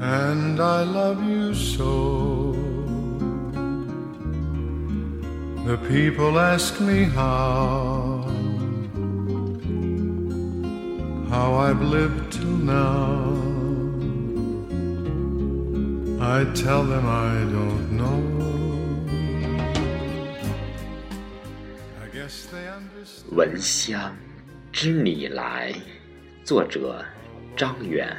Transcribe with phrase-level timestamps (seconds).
[0.00, 2.54] and I love you so.
[5.66, 8.28] The people ask me how,
[11.30, 13.32] how I've lived till now.
[16.20, 18.20] I tell them I don't know.
[22.02, 23.34] I guess they understand.
[23.34, 24.14] 闻香
[24.72, 25.74] 知你来，
[26.44, 27.02] 作者
[27.56, 28.16] 张远，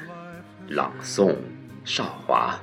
[0.69, 1.35] 朗诵
[1.92, 2.56] 少华。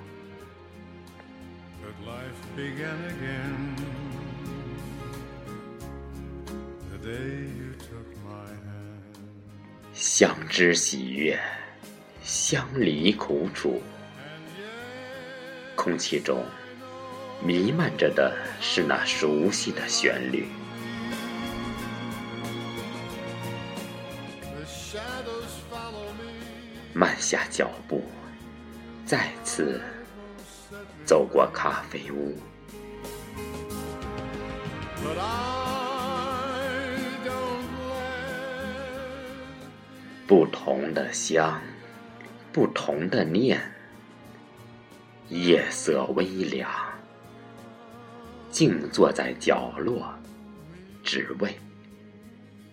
[9.94, 11.38] 相知喜悦，
[12.24, 13.82] 相离苦楚。
[15.76, 16.46] 空气中
[17.44, 20.48] 弥漫着的是那熟悉的旋律。
[26.94, 28.06] 慢下脚步，
[29.08, 29.80] 再次
[31.06, 32.38] 走过咖啡屋。
[40.28, 41.62] 不同的香，
[42.52, 43.58] 不同的念。
[45.30, 46.70] 夜色微凉，
[48.50, 50.14] 静坐在角落，
[51.04, 51.58] 只为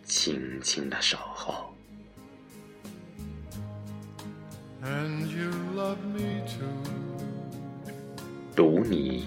[0.05, 1.73] 轻轻的守候。
[4.85, 6.67] And you love me too.
[8.55, 9.27] 读你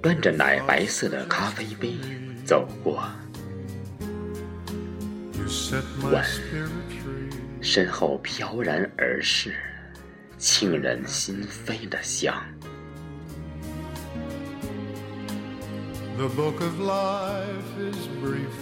[0.00, 1.98] 端着奶白色的咖啡杯
[2.44, 3.02] 走过.
[7.60, 9.54] 身后飘然而逝，
[10.38, 12.34] 沁人心扉的香。
[16.16, 18.54] The book of life is brief.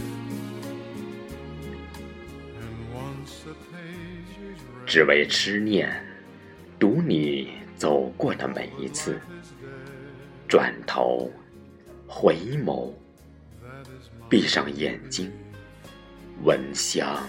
[4.86, 6.02] 只为痴念，
[6.78, 9.20] 读你走过的每一次，
[10.48, 11.30] 转头，
[12.06, 12.92] 回眸，
[14.28, 15.30] 闭上眼睛，
[16.42, 17.22] 闻香，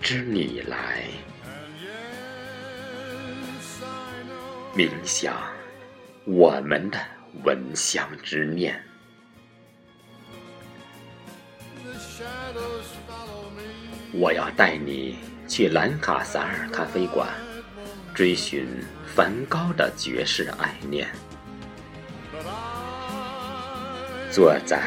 [0.00, 1.04] 知你来，
[4.74, 5.34] 冥想
[6.24, 6.98] 我们的
[7.44, 8.89] 闻香之念。
[14.12, 17.28] 我要带你去兰卡萨尔咖啡馆，
[18.12, 18.66] 追寻
[19.06, 21.08] 梵高的绝世爱恋。
[24.32, 24.82] 坐在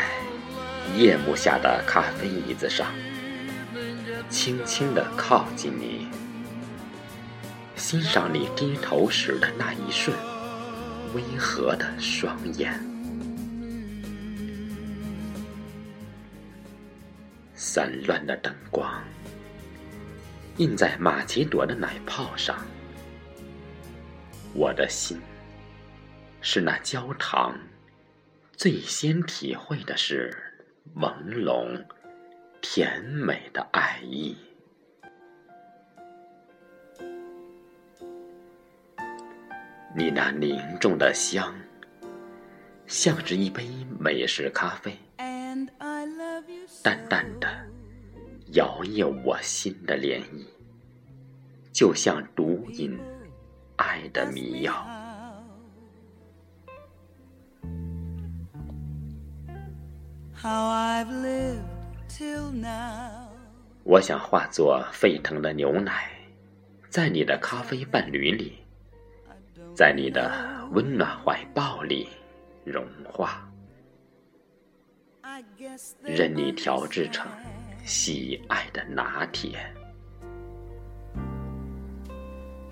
[0.98, 2.88] 夜幕下的咖啡椅子上，
[4.30, 6.08] 轻轻地靠近你，
[7.76, 10.16] 欣赏你低头时的那一瞬，
[11.14, 12.93] 微和的双眼。
[17.66, 19.02] 散乱的灯光
[20.58, 22.58] 映在马奇朵的奶泡上，
[24.54, 25.18] 我的心
[26.42, 27.58] 是那焦糖。
[28.58, 30.36] 最先体会的是
[30.94, 31.86] 朦胧、
[32.62, 34.38] 甜美的爱意。
[39.96, 41.56] 你那凝重的香，
[42.88, 43.66] 像是一杯
[43.98, 45.00] 美式咖啡，
[46.84, 47.48] 淡淡的
[48.52, 50.46] 摇曳我心的涟漪，
[51.72, 53.00] 就像毒饮
[53.78, 54.74] 爱的迷药。
[60.36, 61.62] How I've lived
[62.10, 63.30] till now.
[63.84, 66.12] 我想化作沸腾的牛奶，
[66.90, 68.58] 在你的咖啡伴侣里，
[69.74, 72.10] 在你的温暖怀抱里
[72.66, 73.50] 融化
[76.04, 77.28] 任你调制成
[77.86, 79.60] 喜爱的拿铁。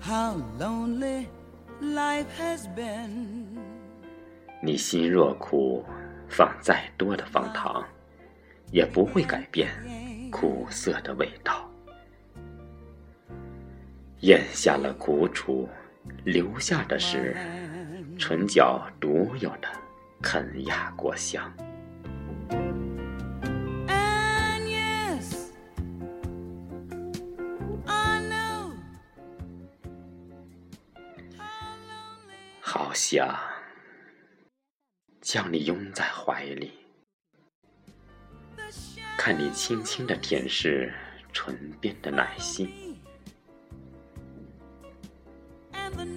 [0.04, 1.26] how lonely
[1.80, 3.46] life has been.
[4.60, 5.84] 你心若苦，
[6.28, 7.84] 放再多的方糖，
[8.72, 9.70] 也不会改变
[10.30, 11.68] 苦涩的味道。
[14.20, 15.68] 咽下了苦楚，
[16.24, 17.36] 留下的是
[18.18, 19.68] 唇角独有的
[20.20, 21.52] 肯亚果香。
[32.74, 33.38] 好想
[35.20, 36.72] 将你拥在怀里。
[39.18, 40.90] 看你轻轻的舔舐
[41.34, 42.96] 唇边的奶昔。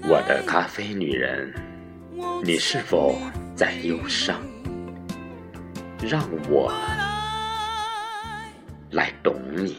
[0.03, 1.53] 我的咖啡女人
[2.41, 3.19] 你是否
[3.53, 4.41] 在忧伤？
[6.01, 6.71] 让我
[8.91, 9.75] 来懂你。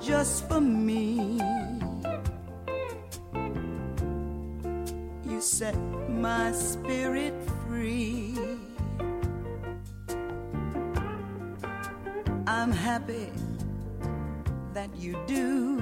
[0.00, 1.40] Just for me.
[5.28, 5.76] You set
[6.08, 7.34] my spirit
[7.66, 8.34] free.
[12.46, 13.30] I'm happy
[14.72, 15.80] that you do.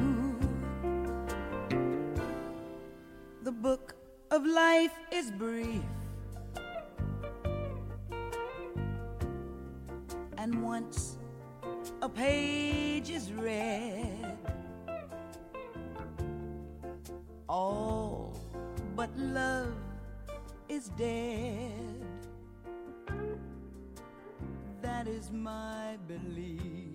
[3.43, 3.95] The book
[4.31, 5.83] of life is brief.
[10.39, 11.17] And once
[12.03, 14.39] a page is read,
[17.49, 18.37] all
[18.95, 19.75] but love
[20.69, 22.07] is dead.
[24.83, 26.86] That is my belief.